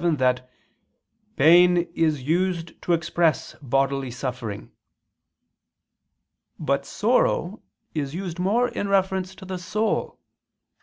Dei 0.00 0.06
xiv, 0.06 0.16
7) 0.16 0.16
that 0.16 0.48
"pain 1.36 1.76
is 1.92 2.22
used 2.22 2.80
to 2.80 2.94
express 2.94 3.54
bodily 3.60 4.10
suffering." 4.10 4.70
But 6.58 6.86
sorrow 6.86 7.60
is 7.94 8.14
used 8.14 8.38
more 8.38 8.68
in 8.70 8.88
reference 8.88 9.34
to 9.34 9.44
the 9.44 9.58
soul. 9.58 10.18